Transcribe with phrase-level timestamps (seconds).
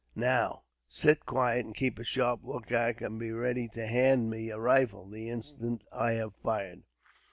[0.15, 4.57] Now, sit quiet and keep a sharp lookout, and be ready to hand me a
[4.57, 6.81] rifle, the instant I have fired."